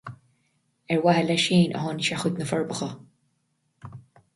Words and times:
Ar 0.93 1.01
mhaithe 1.03 1.27
leis 1.27 1.47
féin 1.51 1.77
a 1.81 1.85
tháinig 1.85 2.11
sé 2.11 2.21
chuig 2.25 2.41
na 2.43 2.51
Forbacha. 2.55 2.93